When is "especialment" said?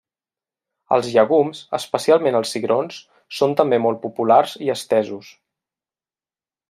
1.79-2.37